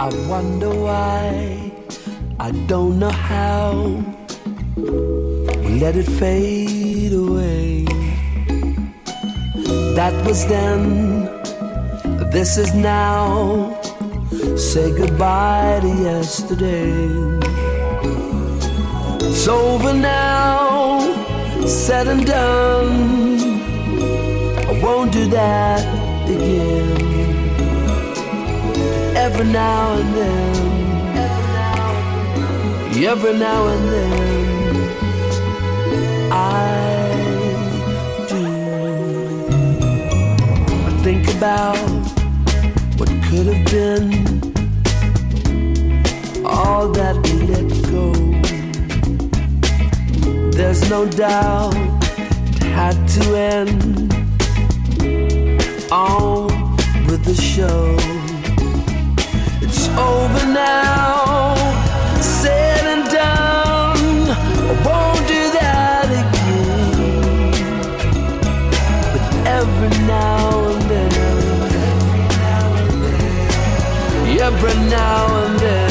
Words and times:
I 0.00 0.08
wonder 0.30 0.70
why, 0.70 1.70
I 2.38 2.52
don't 2.66 2.98
know 2.98 3.10
how. 3.10 4.02
Let 5.82 5.94
it 5.94 6.08
fade 6.18 7.12
away. 7.12 7.84
That 9.98 10.14
was 10.24 10.46
then, 10.46 11.26
this 12.32 12.56
is 12.56 12.72
now. 12.72 13.78
Say 14.56 14.90
goodbye 14.96 15.80
to 15.82 15.88
yesterday. 15.88 16.96
It's 19.28 19.46
over 19.48 19.92
now, 19.92 21.00
said 21.66 22.08
and 22.08 22.24
done. 22.24 23.38
I 24.66 24.80
won't 24.82 25.12
do 25.12 25.26
that 25.26 25.84
again. 26.26 27.19
Every 29.32 29.52
now 29.52 29.94
and 29.94 30.14
then, 30.16 30.56
every 33.04 33.38
now 33.38 33.68
and 33.68 33.88
then, 33.88 34.82
I 36.32 36.34
do. 38.28 38.42
I 40.88 40.90
think 41.04 41.24
about 41.36 41.78
what 42.98 43.08
could 43.26 43.46
have 43.52 43.64
been, 43.70 44.08
all 46.44 46.88
that 46.88 47.14
we 47.24 47.32
let 47.52 47.68
go. 47.94 48.06
There's 50.50 50.82
no 50.90 51.06
doubt 51.06 51.76
it 52.56 52.62
had 52.62 52.96
to 53.14 53.22
end 53.36 54.12
on 55.92 56.48
with 57.06 57.22
the 57.24 57.34
show. 57.34 57.96
Over 59.98 60.46
now, 60.46 61.54
said 62.20 62.84
and 62.86 63.04
done. 63.10 64.30
I 64.30 64.74
won't 64.86 65.26
do 65.28 65.42
that 65.58 66.08
again. 66.20 67.52
But 69.12 69.24
every 69.46 69.90
now 70.06 70.68
and 70.70 70.82
then, 70.90 71.12
every 71.88 72.24
now 72.46 72.66
and 72.82 73.02
then, 73.04 74.40
every 74.40 74.76
now 74.90 75.26
and 75.44 75.58
then, 75.60 75.90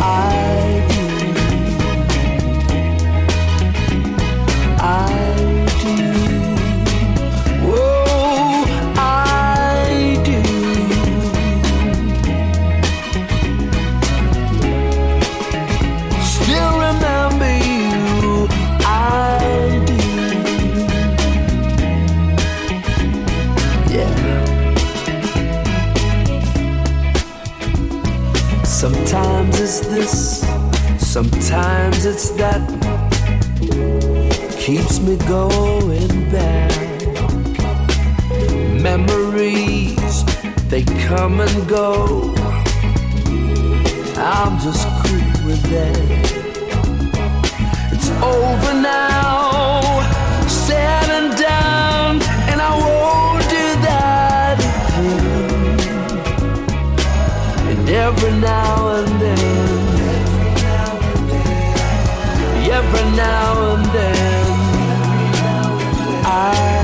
I 0.00 0.86
do. 0.88 1.04
I 4.80 4.82
do. 5.82 6.33
Sometimes 31.14 32.04
it's 32.06 32.30
that. 32.30 32.60
Keeps 34.58 34.98
me 34.98 35.16
going 35.28 36.30
back. 36.32 36.74
Memories, 38.82 40.24
they 40.70 40.82
come 41.06 41.38
and 41.38 41.68
go. 41.68 42.34
I'm 44.16 44.58
just 44.58 44.88
cool 45.04 45.46
with 45.46 45.62
that. 45.74 45.96
It's 47.94 48.10
over 48.20 48.74
now, 48.74 49.82
and 51.16 51.30
done, 51.38 52.16
and 52.50 52.58
I 52.60 52.72
won't 52.86 53.44
do 53.58 53.66
that 53.86 54.56
again. 54.98 55.78
And 57.70 57.88
every 57.88 58.32
now 58.40 58.88
and 58.96 59.20
then, 59.22 59.83
every 62.96 63.16
now 63.16 63.74
and 63.74 63.84
then, 63.86 64.46
I 66.24 66.83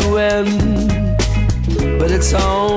to 0.00 0.18
end, 0.18 1.18
but 1.98 2.10
it's 2.10 2.32
on 2.34 2.75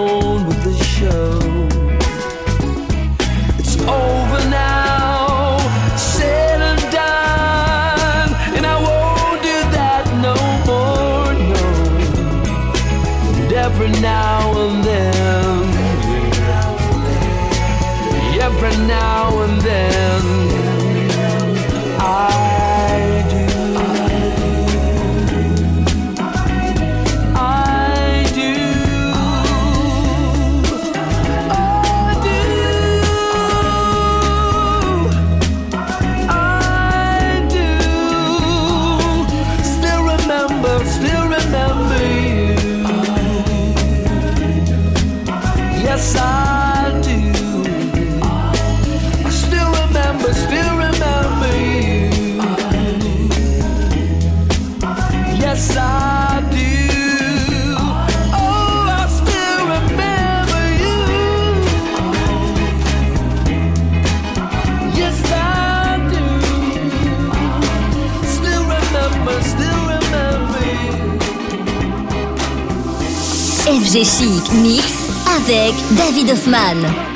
Mix 74.53 75.09
avec 75.27 75.75
David 75.95 76.31
Hoffman. 76.31 77.08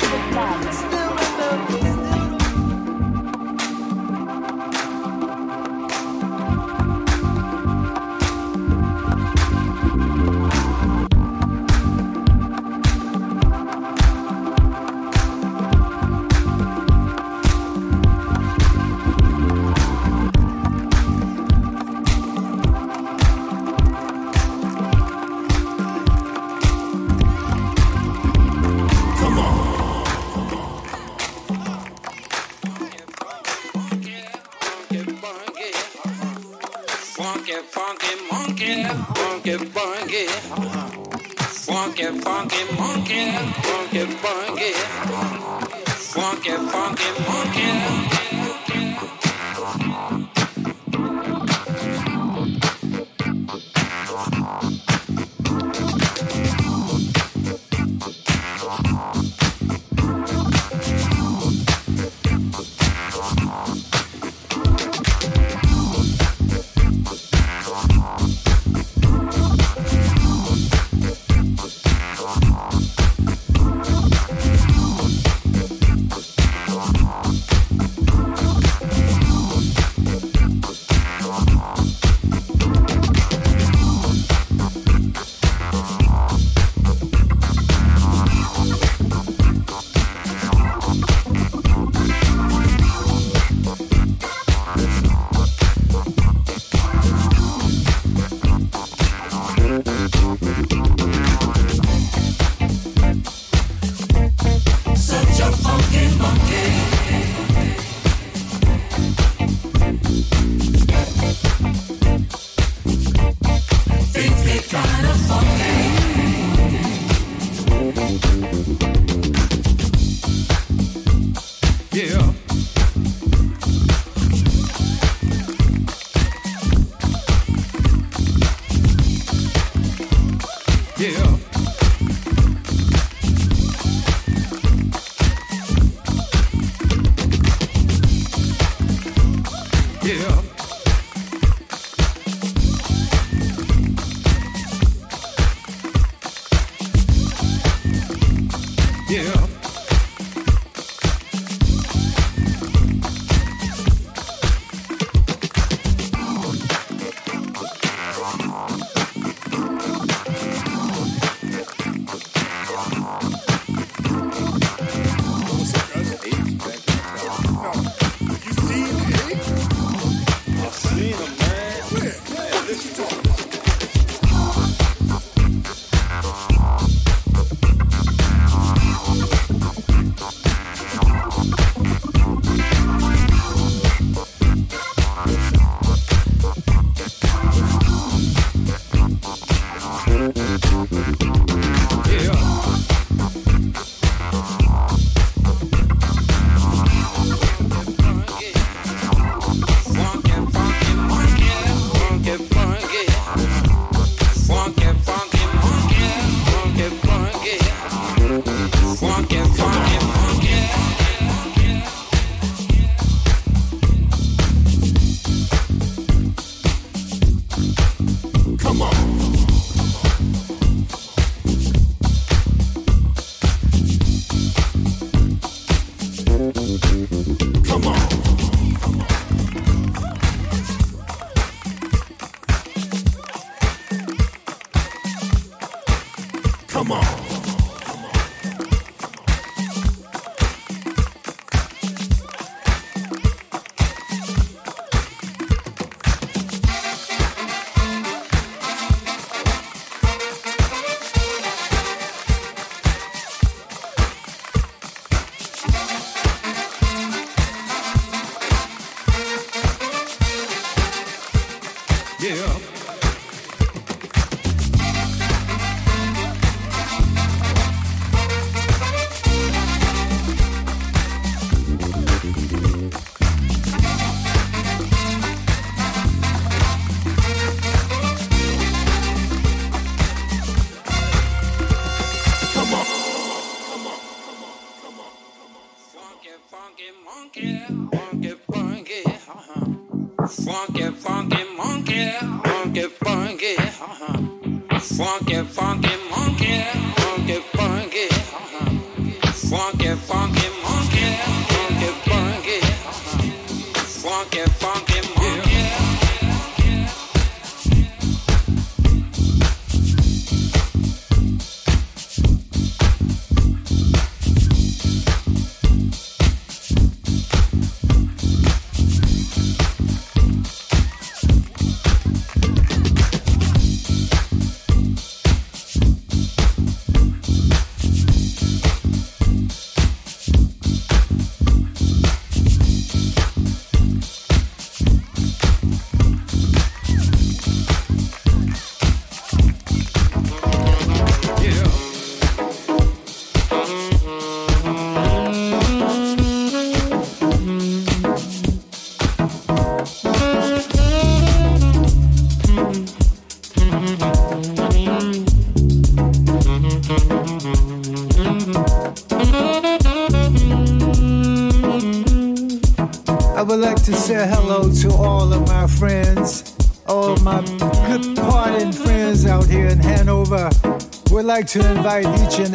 To 371.54 371.70
invite 371.70 372.04
each 372.18 372.40
and 372.40 372.52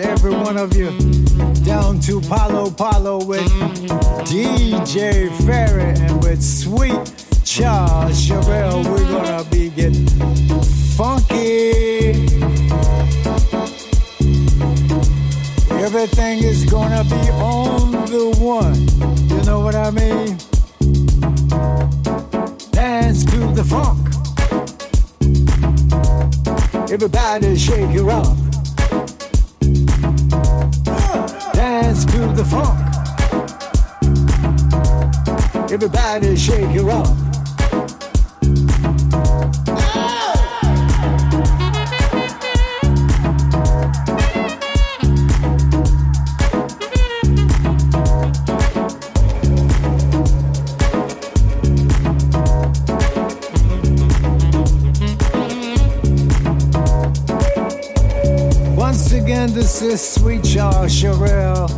this 59.79 59.93
is 59.93 60.21
Sweet 60.21 60.43
Charles 60.43 60.91
Sherrell. 60.91 61.69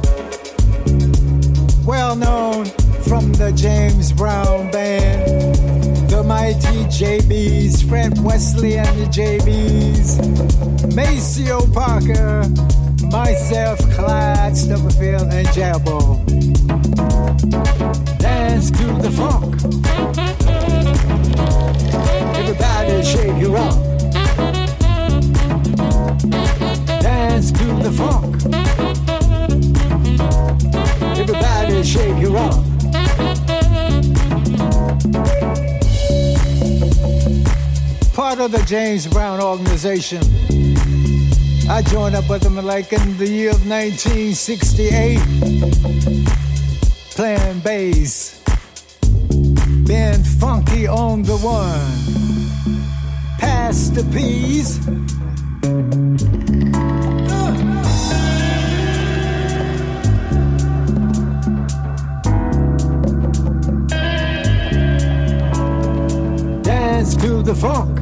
Well 1.86 2.16
known 2.16 2.66
from 3.04 3.32
the 3.34 3.52
James 3.52 4.12
Brown 4.12 4.72
Band, 4.72 6.10
the 6.10 6.24
mighty 6.24 6.86
JBs, 6.86 7.88
Fred 7.88 8.20
Wesley 8.24 8.78
and 8.78 8.88
the 8.98 9.06
JBs, 9.06 10.96
Maceo 10.96 11.68
Parker, 11.74 12.50
myself, 13.12 13.80
Clyde 13.92 14.58
Stubblefield, 14.58 15.32
and 15.32 15.48
Jabo. 15.50 16.26
Dance 18.18 18.72
to 18.72 18.86
the 19.00 19.12
funk. 19.12 19.56
Everybody 22.36 23.04
shake 23.04 23.40
your 23.40 23.58
up. 23.58 23.91
Dance 27.42 27.52
to 27.54 27.66
the 27.82 27.92
funk. 27.92 28.36
Everybody 31.18 31.84
shake 31.84 32.22
your 32.22 32.38
up. 32.38 32.54
Part 38.14 38.40
of 38.42 38.52
the 38.52 38.64
James 38.68 39.08
Brown 39.08 39.42
organization. 39.42 40.22
I 41.68 41.82
joined 41.82 42.14
up 42.16 42.30
with 42.30 42.44
them 42.44 42.64
like 42.64 42.94
in 42.94 43.18
the 43.18 43.28
year 43.28 43.50
of 43.50 43.68
1968, 43.68 45.18
playing 47.16 47.60
bass, 47.62 48.40
being 49.88 50.24
funky 50.40 50.86
on 50.86 51.24
the 51.24 51.38
one. 51.38 52.20
pass 53.40 53.90
the 53.90 54.04
peas. 54.14 54.80
The 67.44 67.56
funk. 67.56 68.01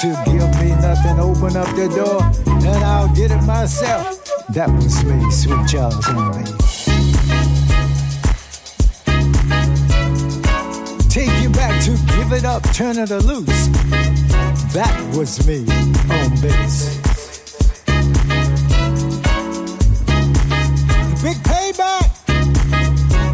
To 0.00 0.08
give 0.26 0.48
me 0.60 0.70
nothing. 0.80 1.18
Open 1.18 1.56
up 1.56 1.68
the 1.76 1.88
door 1.94 2.22
and 2.46 2.84
I'll 2.84 3.14
get 3.14 3.30
it 3.30 3.42
myself. 3.42 4.24
That 4.54 4.70
was 4.70 5.04
me, 5.04 5.30
Sweet 5.30 5.68
Charles 5.68 6.06
and 6.08 6.36
me. 6.36 6.58
to 11.88 11.96
give 12.16 12.32
it 12.32 12.44
up, 12.44 12.62
turn 12.74 12.98
it 12.98 13.10
loose. 13.10 13.68
That 14.74 14.94
was 15.16 15.46
me 15.46 15.60
on 16.10 16.30
bass. 16.42 16.98
Big 21.22 21.36
payback. 21.44 22.10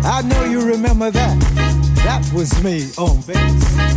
I 0.05 0.23
know 0.23 0.45
you 0.45 0.65
remember 0.65 1.11
that. 1.11 1.37
That 2.05 2.23
was 2.33 2.63
me 2.63 2.91
on 2.97 3.21
bass. 3.23 3.94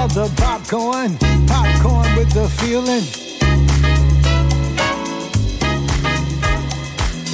Mother 0.00 0.30
popcorn, 0.36 1.18
popcorn 1.46 2.16
with 2.16 2.32
the 2.32 2.48
feeling. 2.56 3.04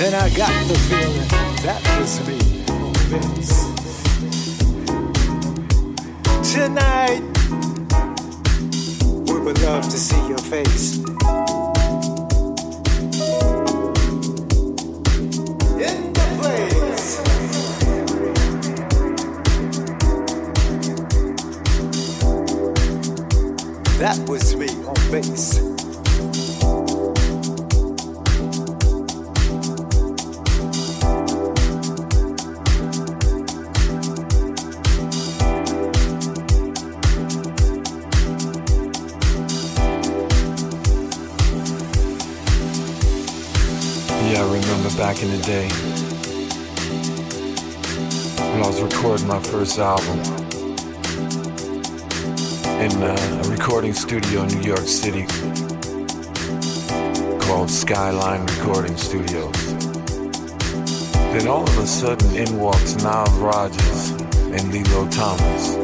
And 0.04 0.12
I 0.16 0.28
got 0.30 0.50
the 0.66 0.74
feeling. 0.88 1.28
That 1.62 1.80
was 1.96 2.18
me. 2.26 2.38
Tonight, 6.42 7.22
we 9.30 9.38
would 9.38 9.62
love 9.62 9.84
to 9.84 9.96
see 9.96 10.26
your 10.26 10.38
face. 10.38 11.05
space. 25.22 25.58
Yeah, 44.22 44.42
I 44.42 44.52
remember 44.52 44.90
back 44.96 45.22
in 45.22 45.30
the 45.30 45.42
day 45.42 45.68
when 48.52 48.62
I 48.62 48.66
was 48.66 48.82
recording 48.82 49.26
my 49.26 49.40
first 49.40 49.78
album 49.78 50.35
in 52.86 53.02
a 53.02 53.42
recording 53.48 53.92
studio 53.92 54.42
in 54.42 54.48
New 54.60 54.68
York 54.68 54.86
City 54.86 55.26
called 57.40 57.68
Skyline 57.68 58.46
Recording 58.46 58.96
Studios. 58.96 59.52
Then 61.32 61.48
all 61.48 61.64
of 61.64 61.78
a 61.78 61.86
sudden 61.86 62.36
in 62.36 62.60
walks 62.60 62.94
Nile 63.02 63.26
Rodgers 63.40 64.10
and 64.54 64.72
Lillo 64.72 65.08
Thomas. 65.08 65.74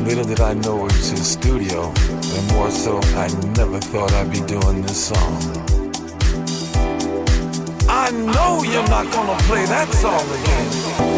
Little 0.00 0.24
did 0.24 0.40
I 0.40 0.52
know 0.52 0.84
it 0.84 0.92
was 0.92 1.08
his 1.08 1.26
studio, 1.26 1.86
and 1.86 2.52
more 2.52 2.70
so, 2.70 3.00
I 3.16 3.28
never 3.56 3.80
thought 3.80 4.12
I'd 4.12 4.30
be 4.30 4.40
doing 4.40 4.82
this 4.82 5.06
song. 5.06 5.38
I 7.88 8.10
know 8.10 8.62
you're 8.62 8.88
not 8.88 9.10
gonna 9.10 9.38
play 9.44 9.64
that 9.64 9.88
song 9.94 10.26
again. 10.38 11.11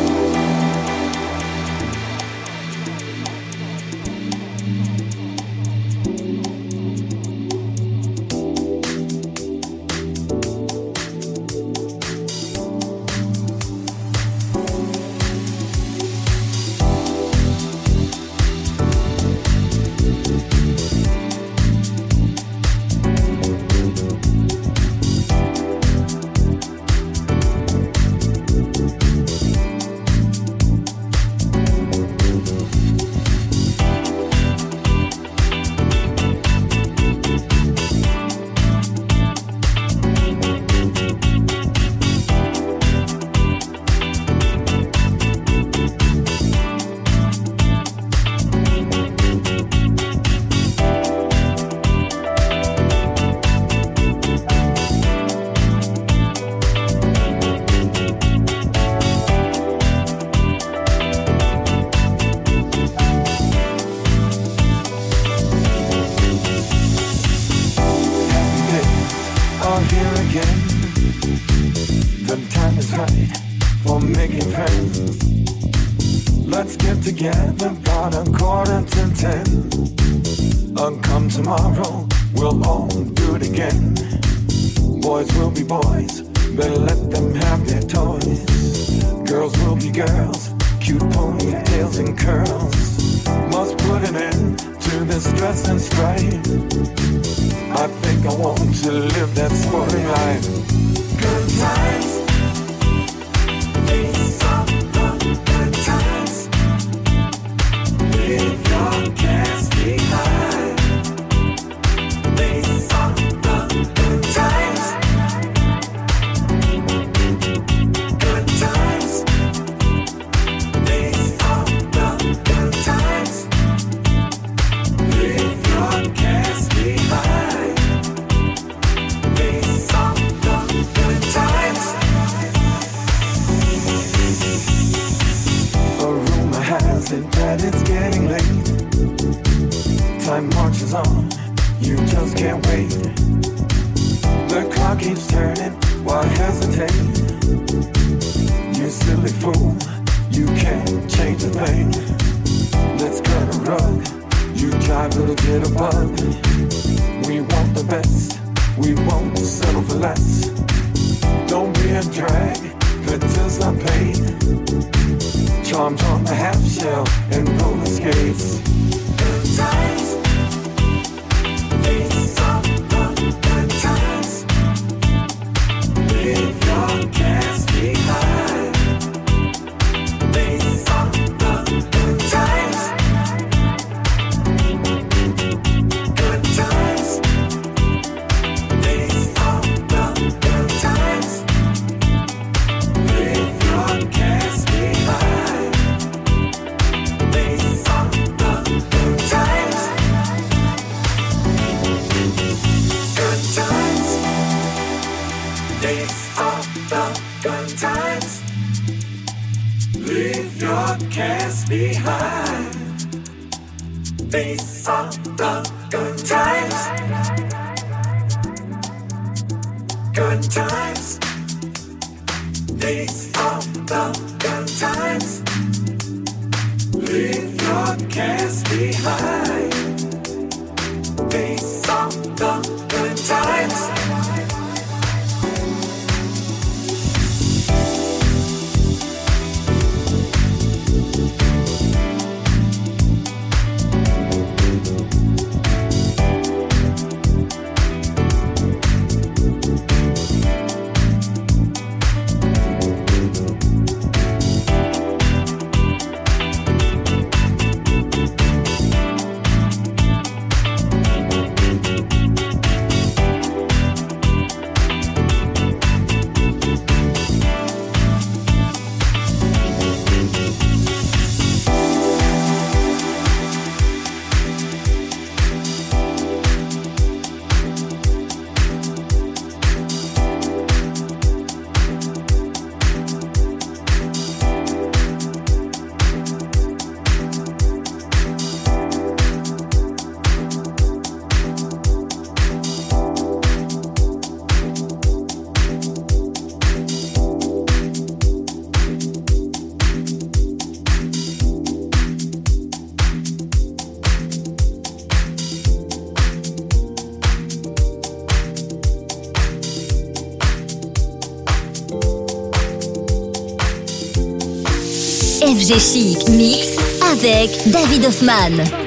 FG 315.64 315.81
Chic 315.81 316.29
Mix 316.29 316.77
avec 317.11 317.70
David 317.70 318.05
Hoffman. 318.05 318.84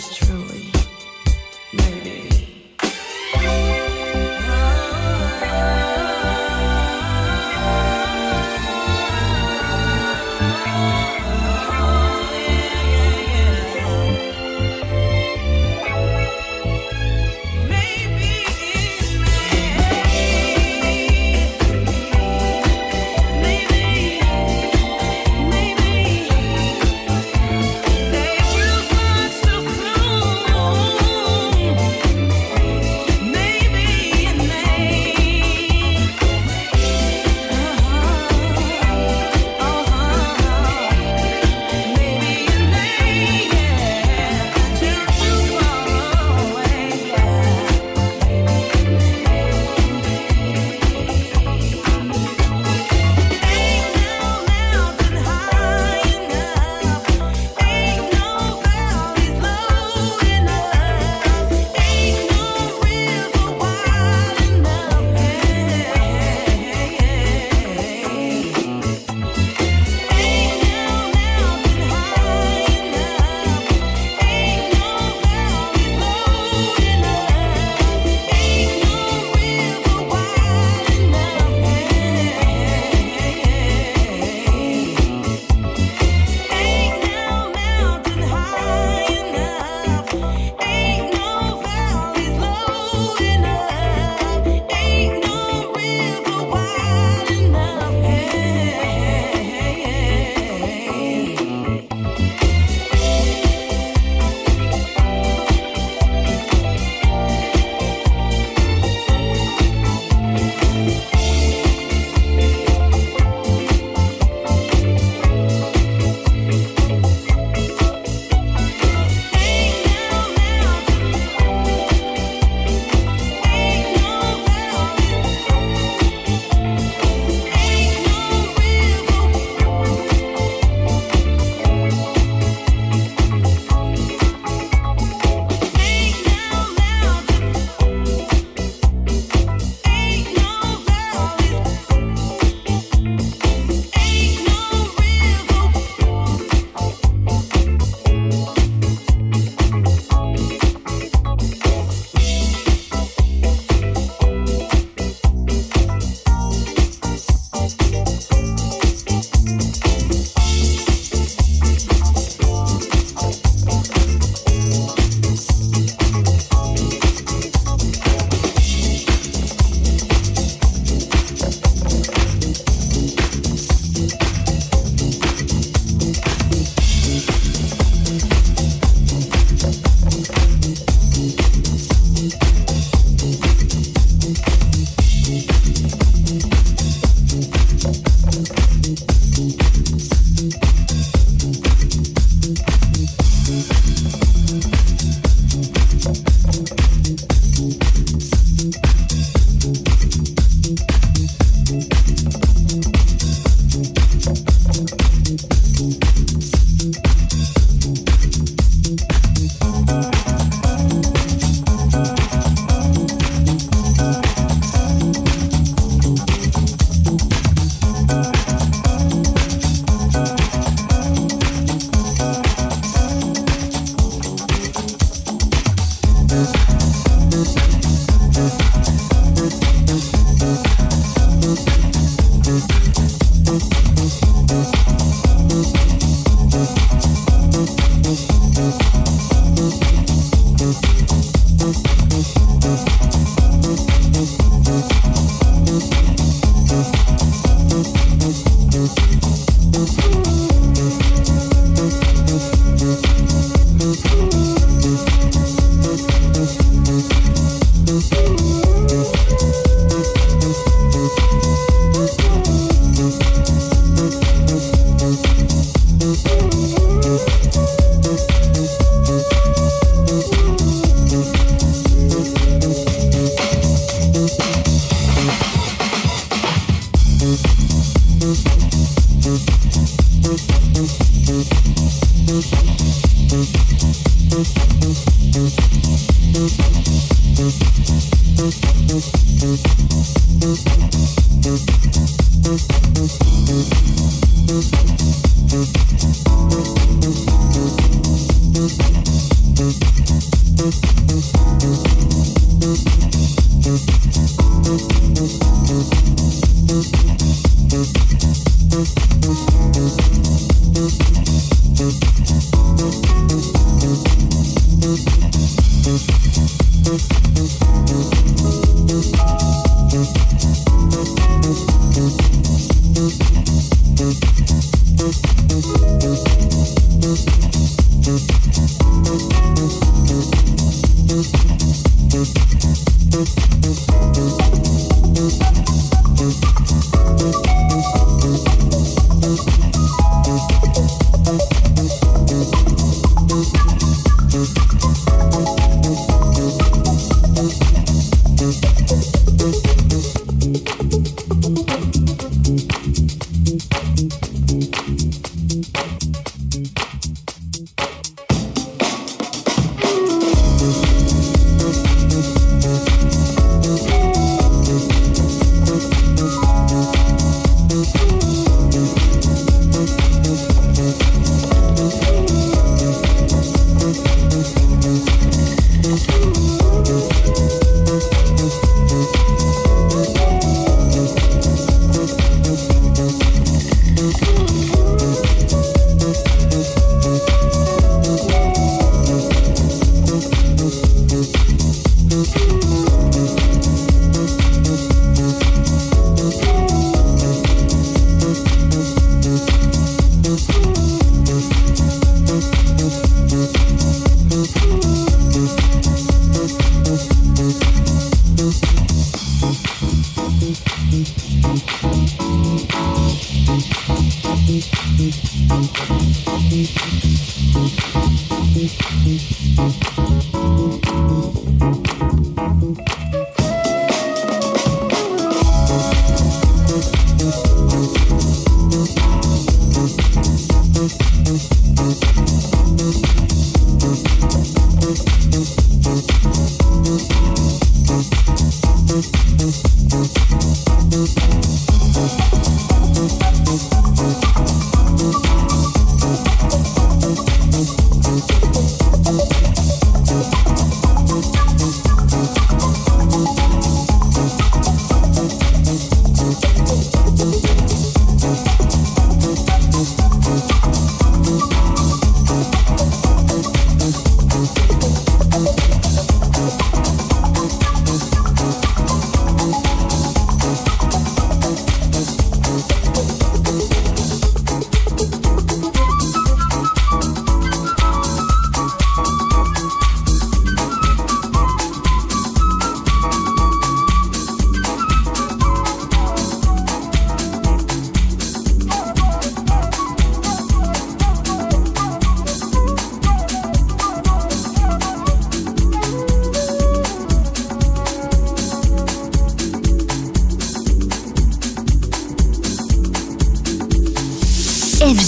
Thank 0.00 0.69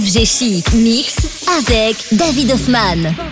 FG 0.00 0.24
Chic 0.24 0.72
Mix 0.72 1.16
avec 1.58 2.06
David 2.12 2.52
Hoffman. 2.52 3.02
David 3.02 3.12
Hoffman. 3.12 3.29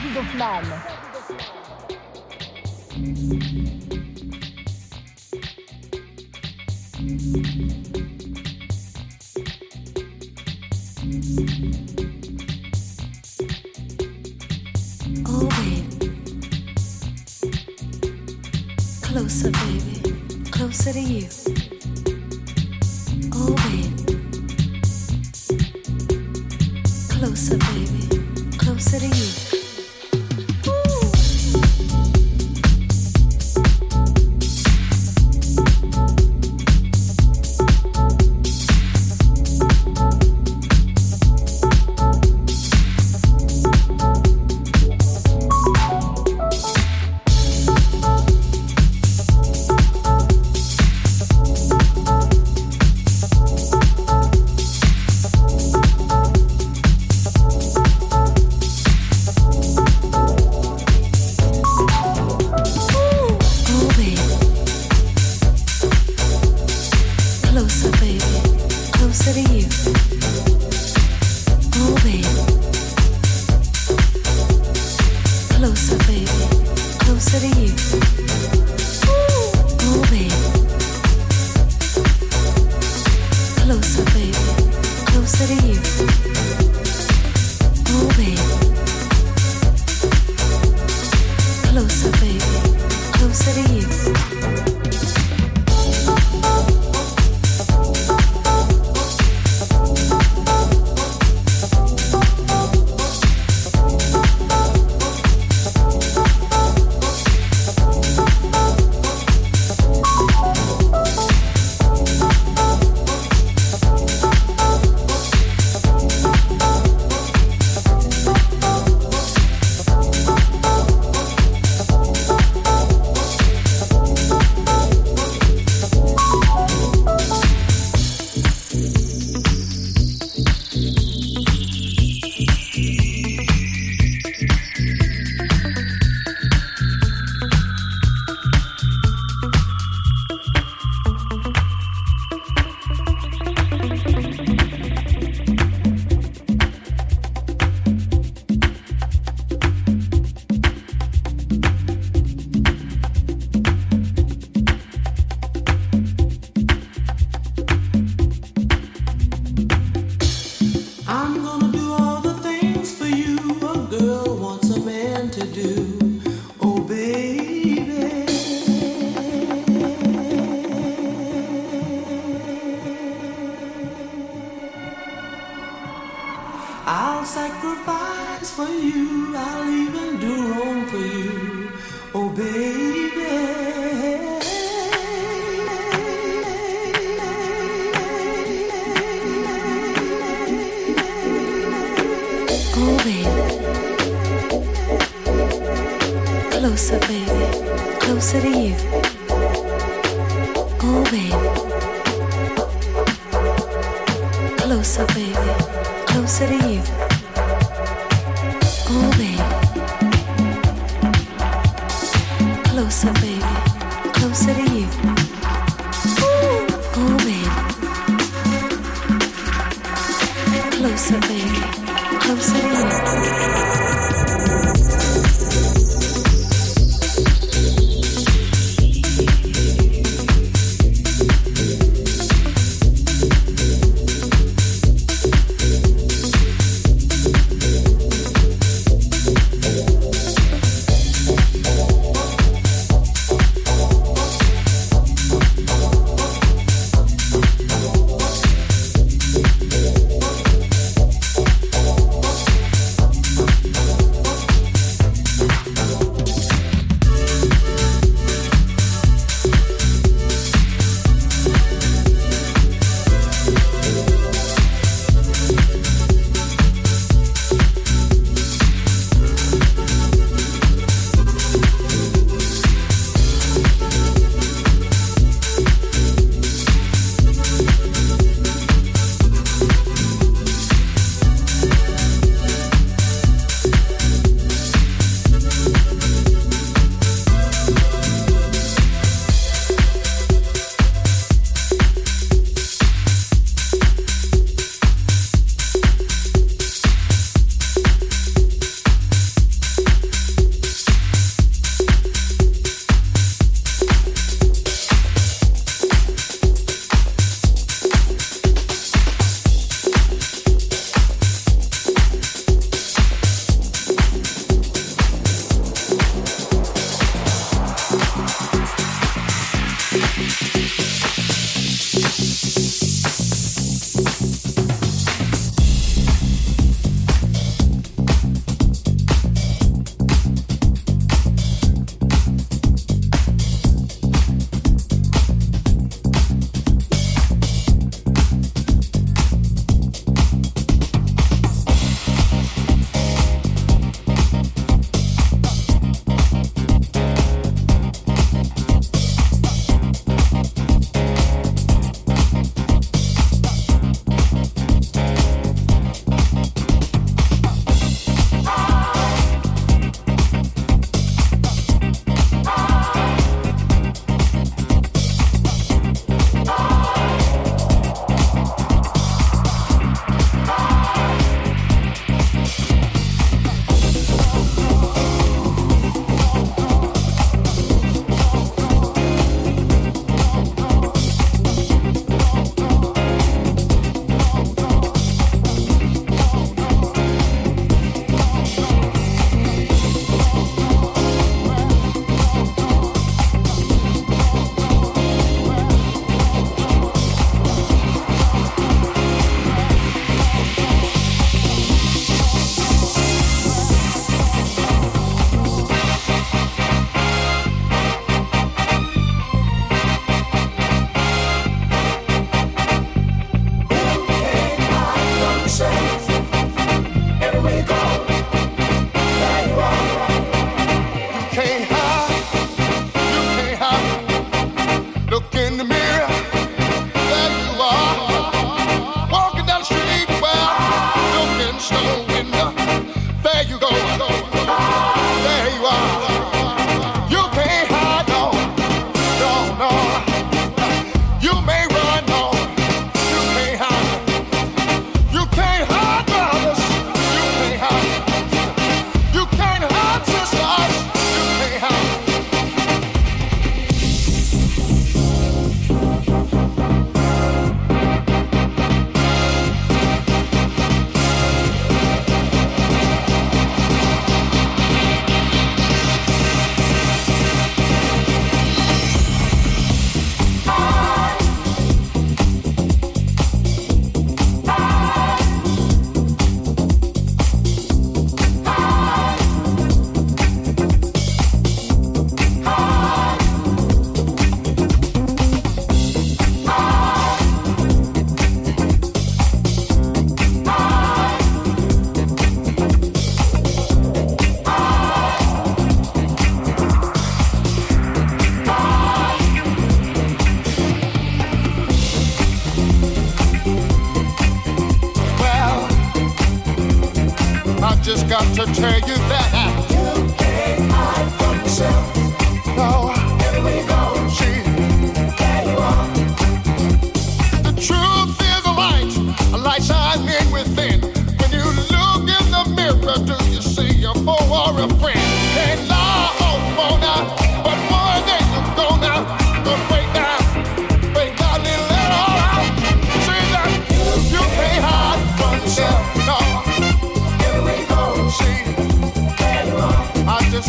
dragon. 508.68 509.07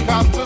FG 0.09 0.38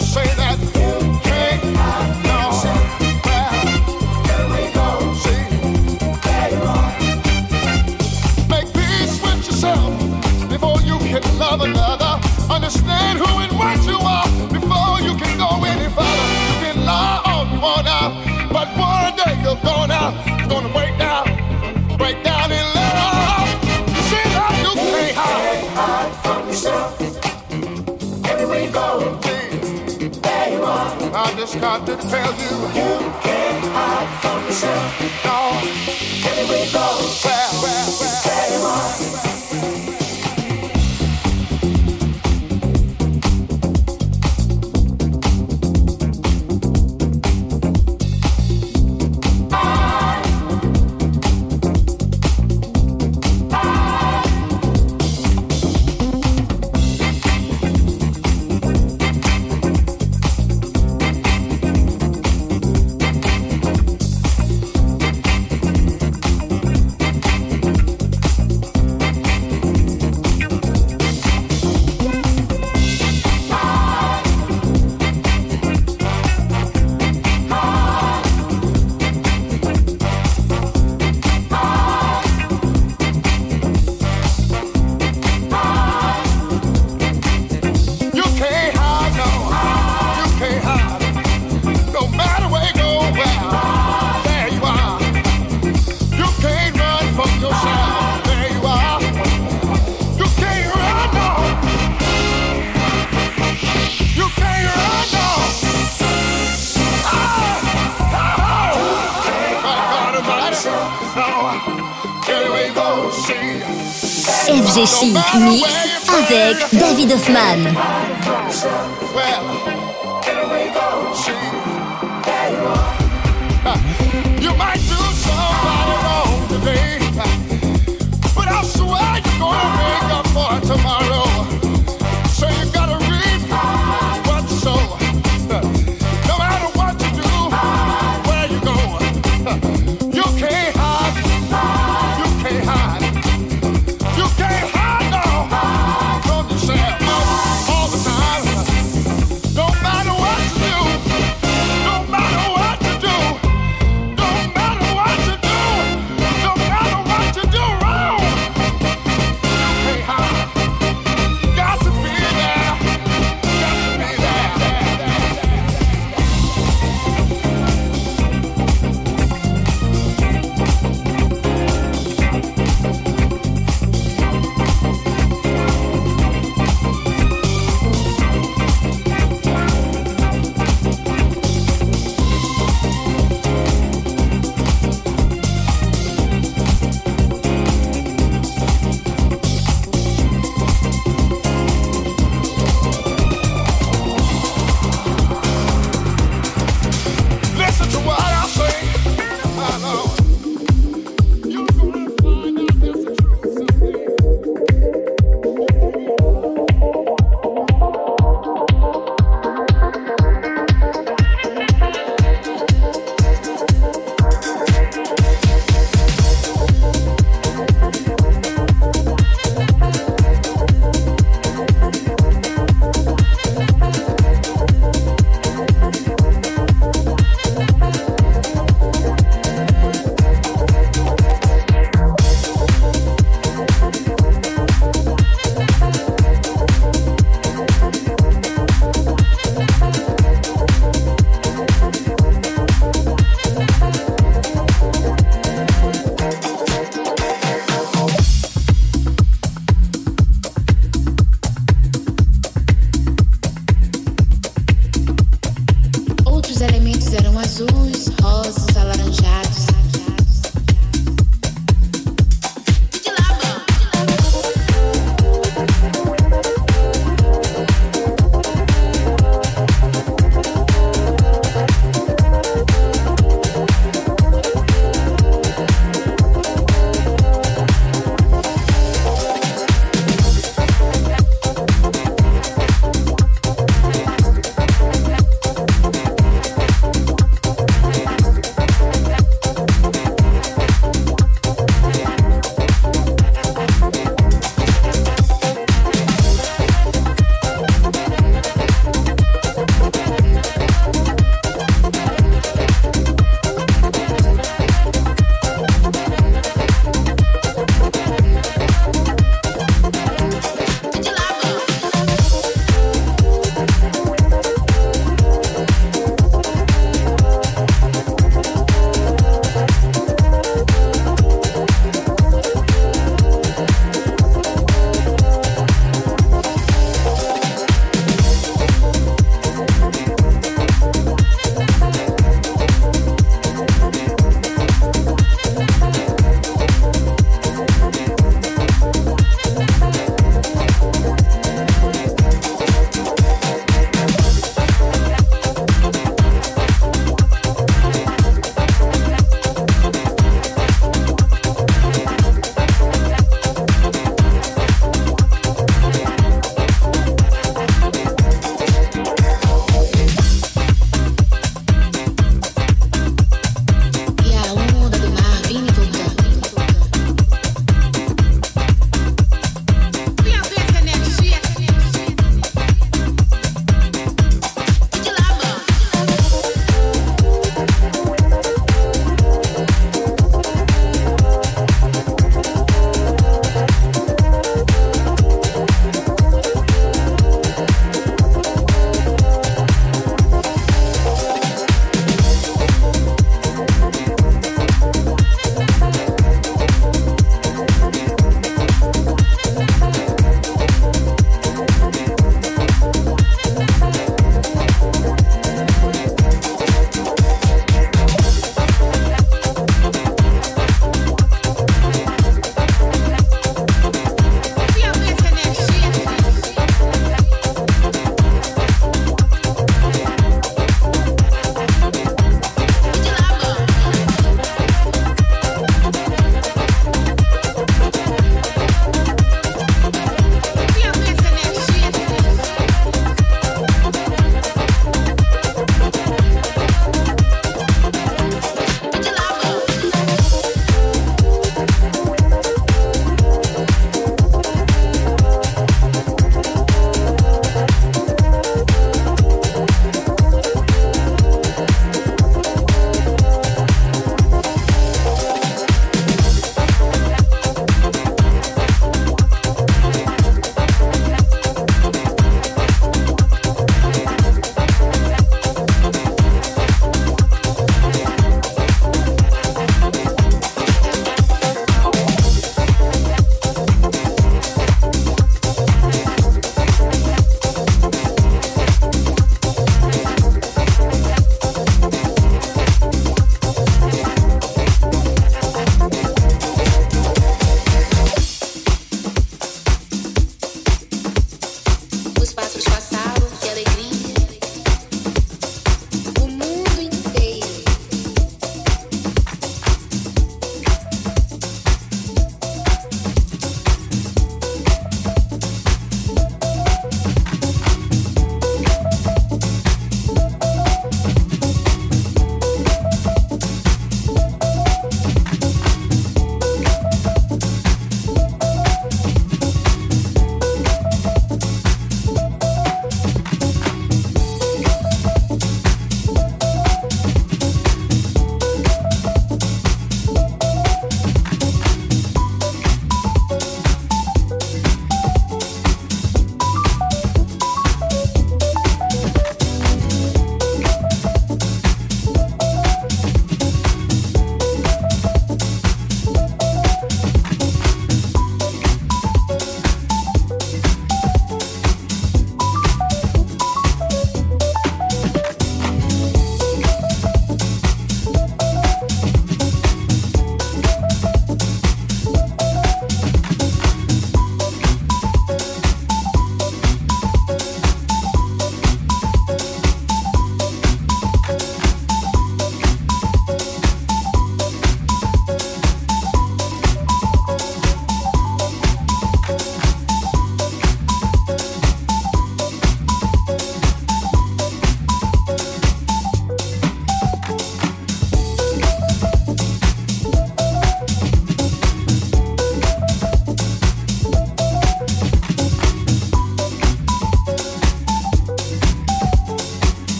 Chic 114.85 115.15
Mix 115.35 115.63
avec 116.09 116.67
David 116.73 117.13
Hoffman. 117.13 117.92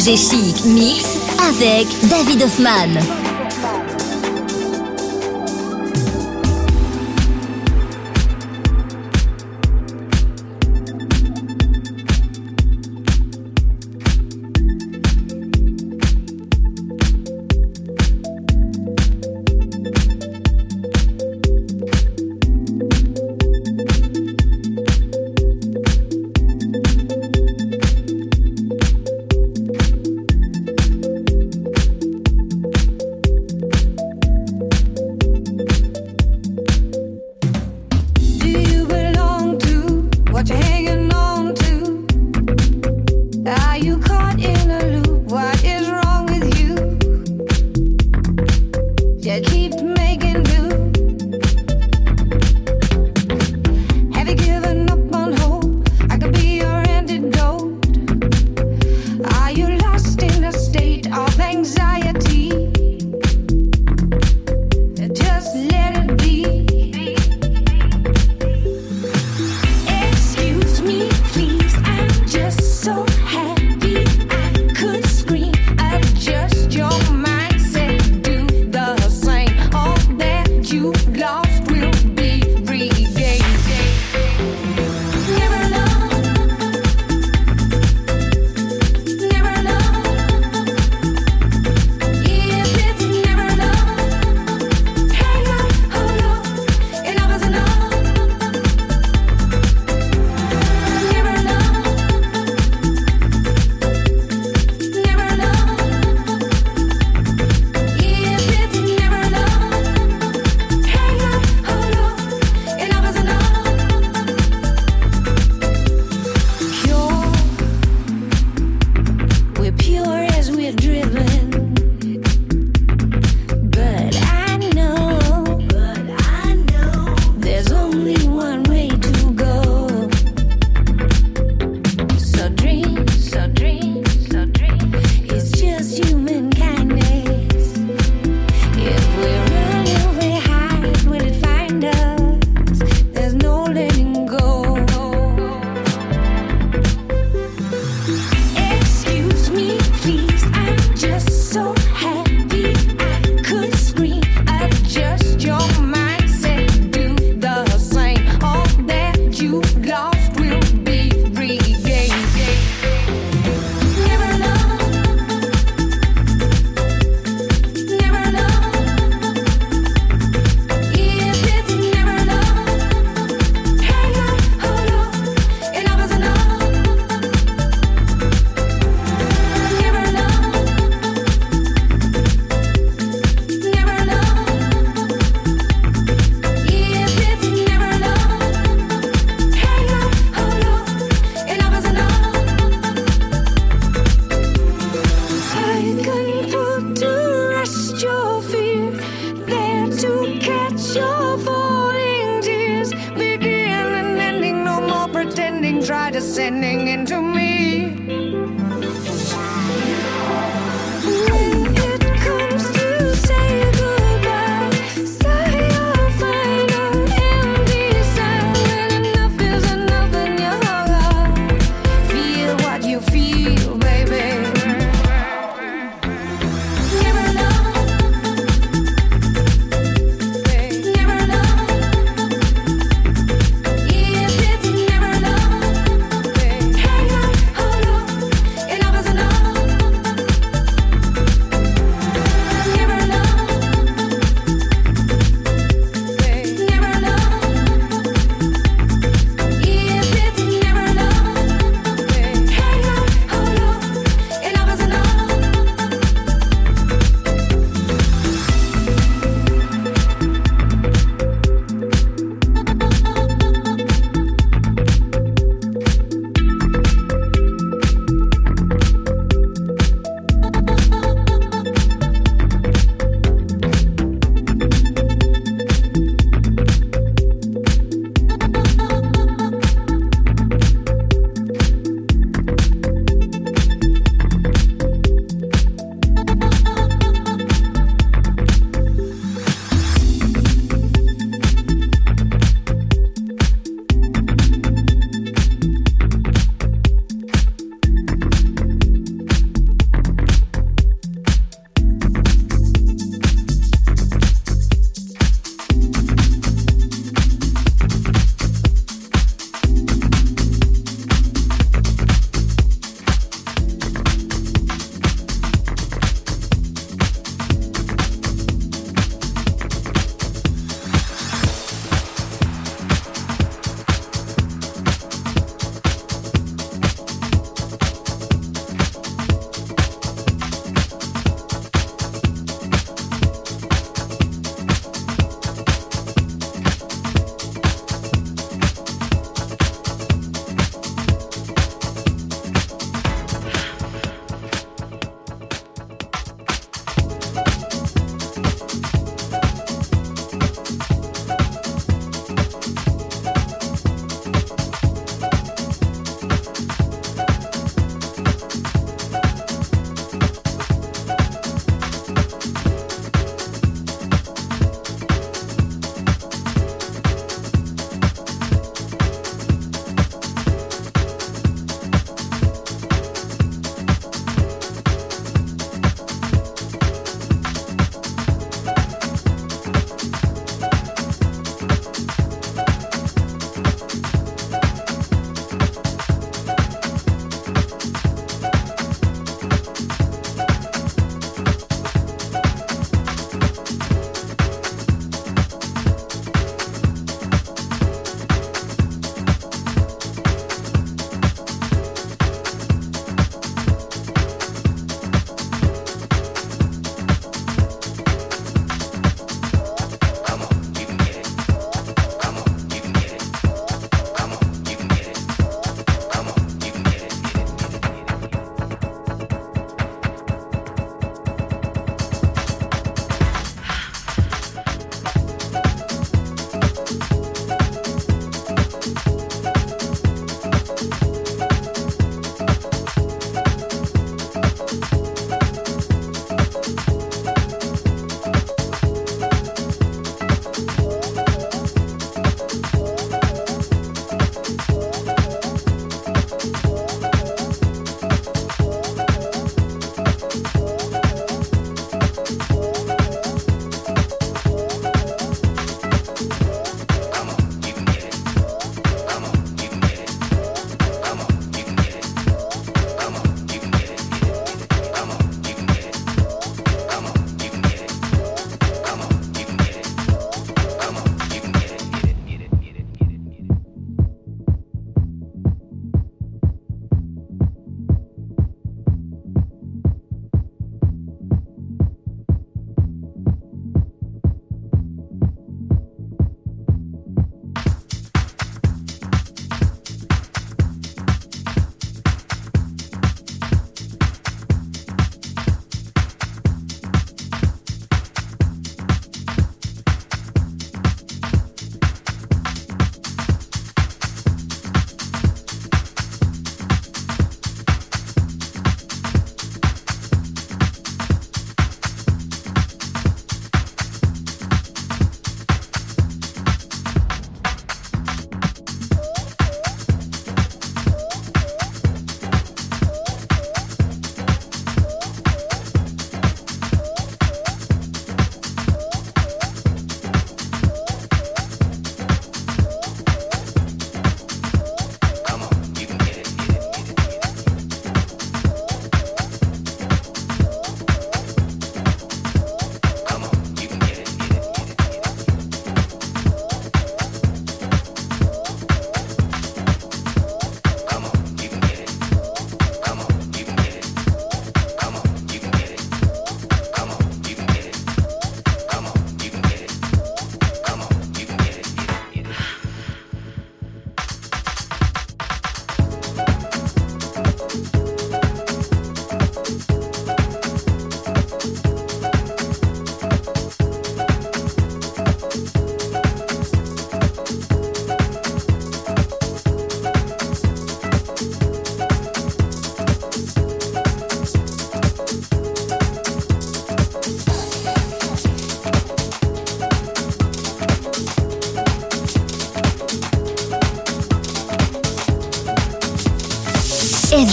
FG 0.00 0.16
Chic 0.16 0.64
Mix 0.64 1.18
avec 1.50 1.86
David 2.08 2.42
Hoffman. 2.42 3.19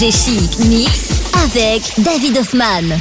FG 0.00 0.12
Chic 0.12 0.58
Mix 0.60 1.10
avec 1.34 1.82
David 1.98 2.38
Hoffman. 2.38 2.96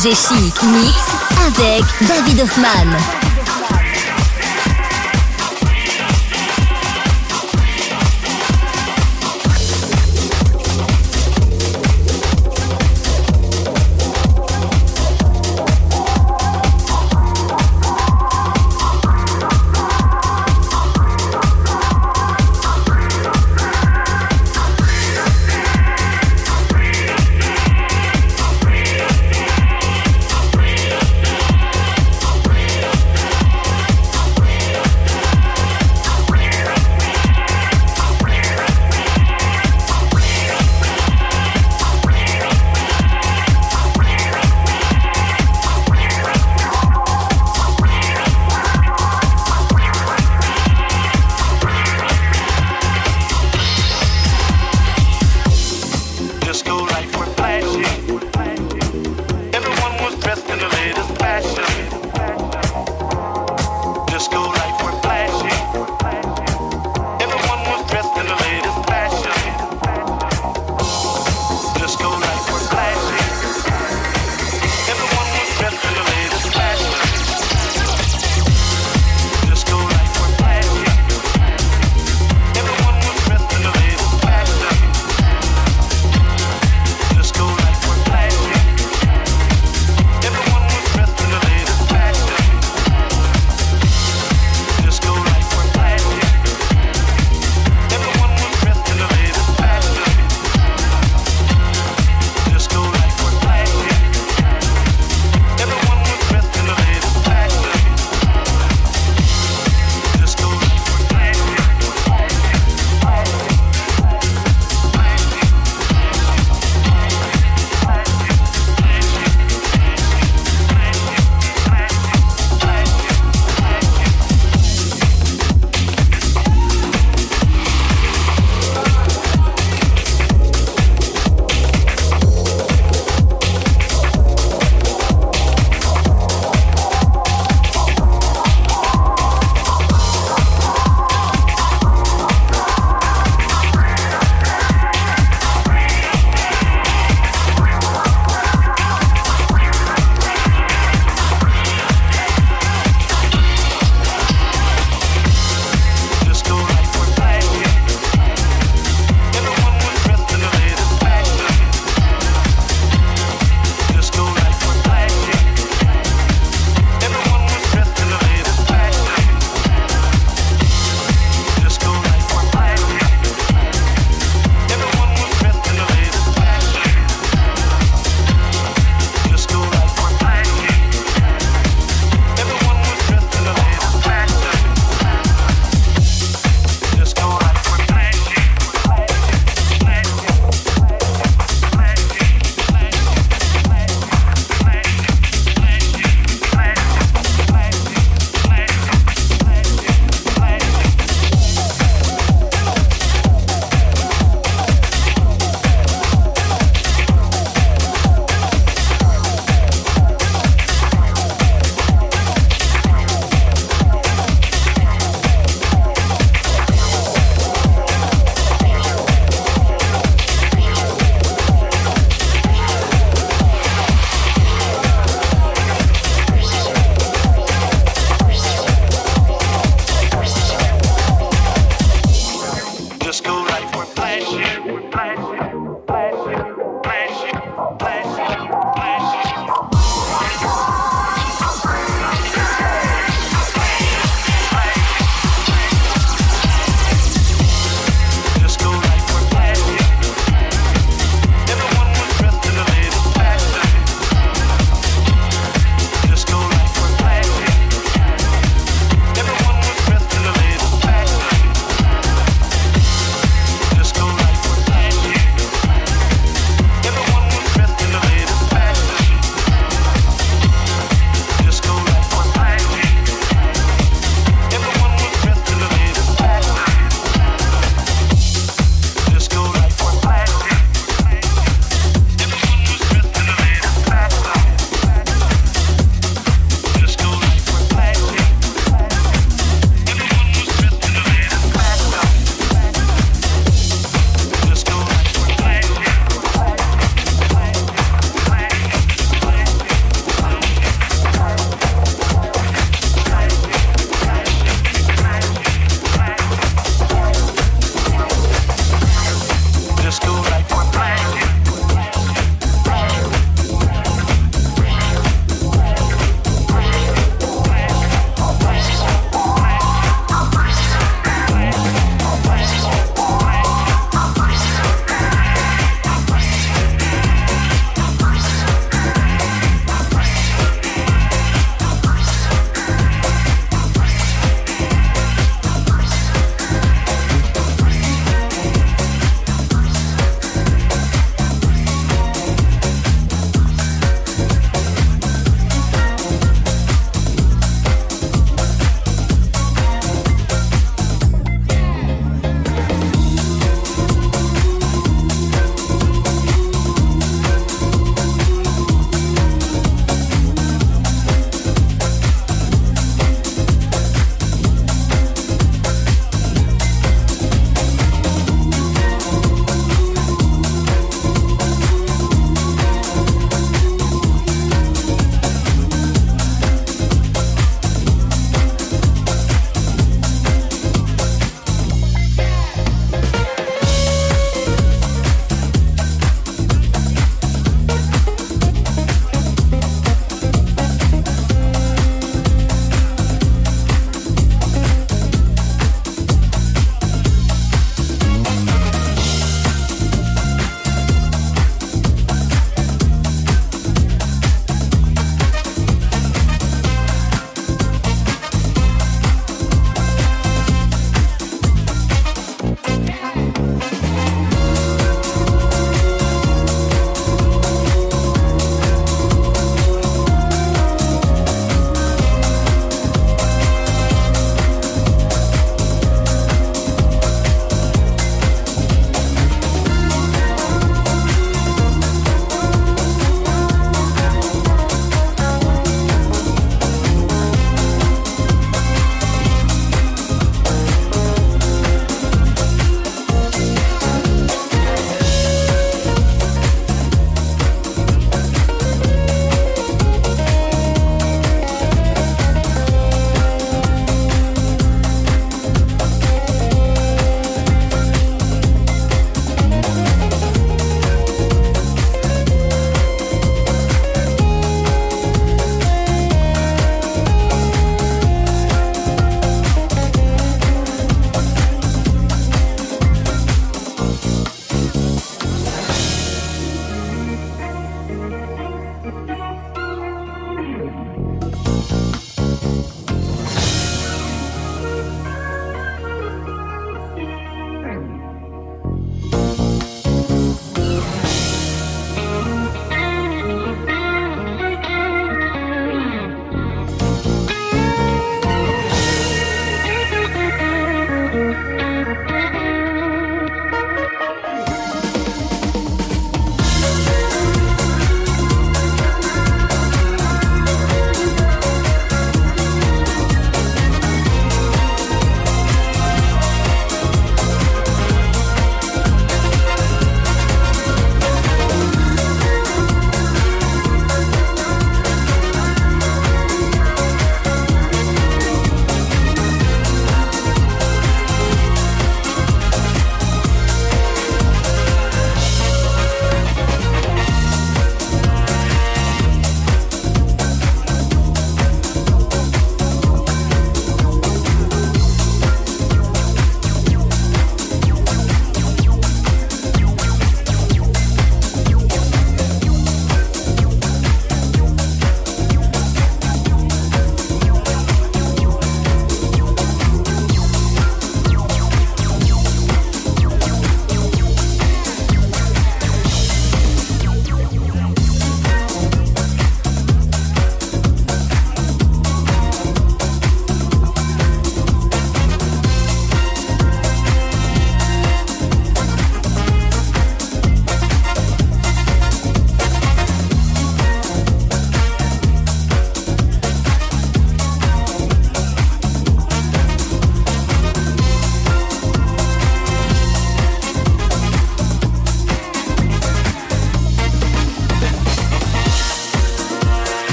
FG 0.00 0.14
Chic 0.14 0.62
Mix 0.62 0.96
avec 1.46 1.84
David 2.08 2.40
Hoffman. 2.40 3.19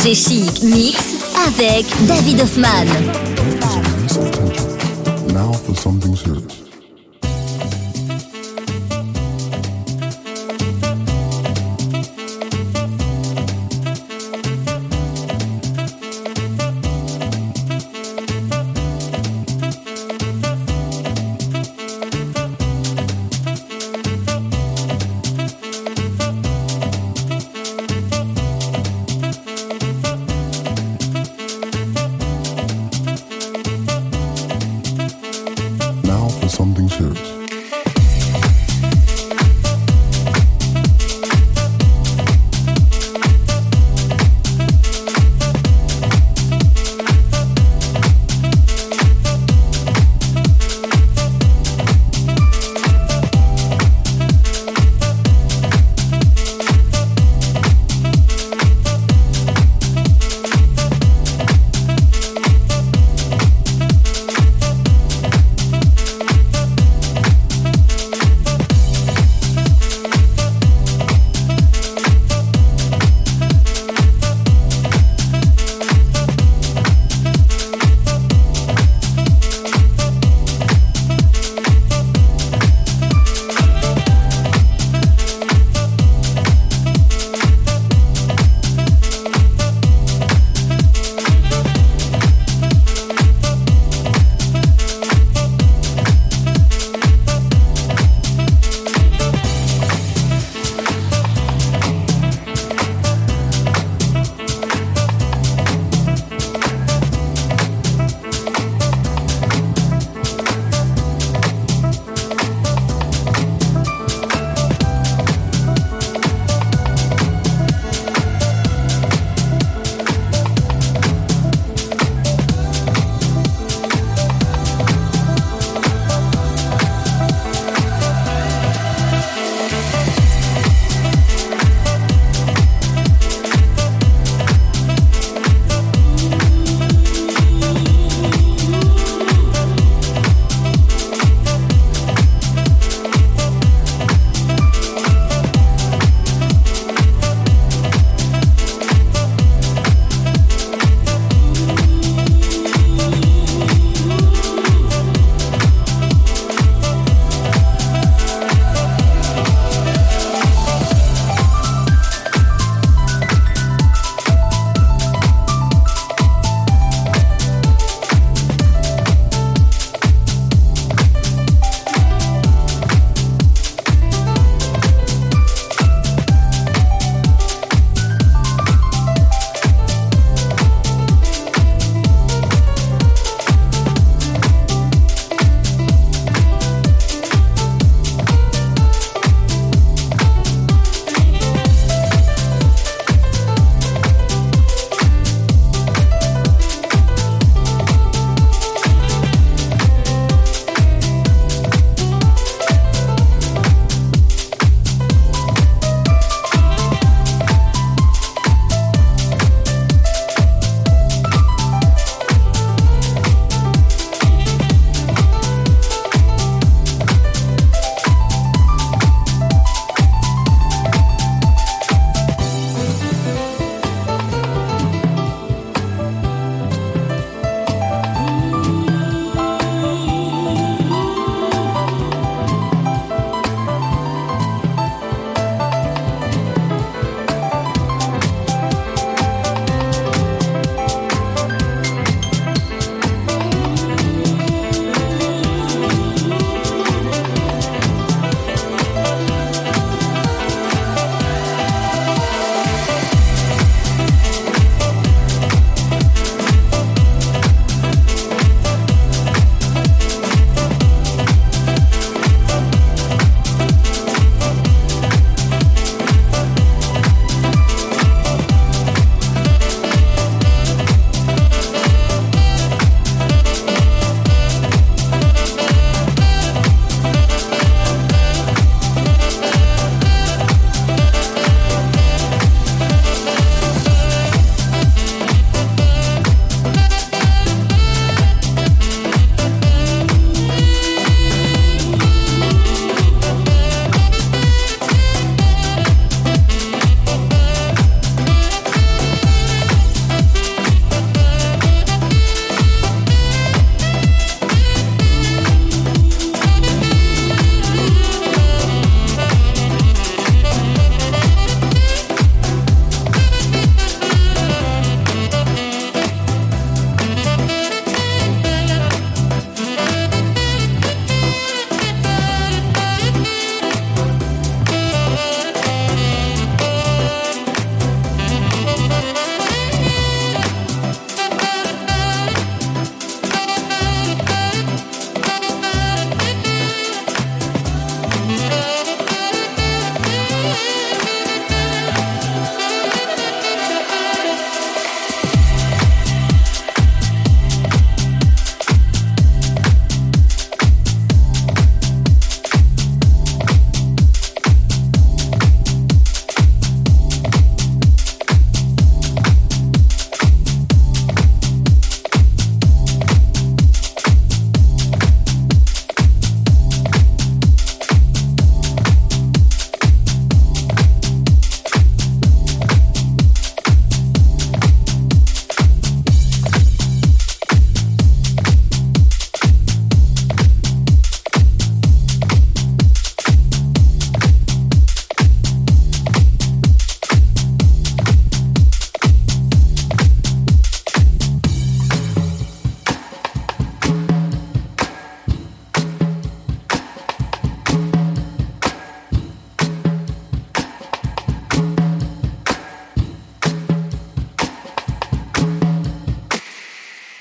FG 0.00 0.14
Chic 0.14 0.62
Mix 0.62 1.14
avec 1.46 1.84
David 2.06 2.40
Hoffman. 2.40 3.19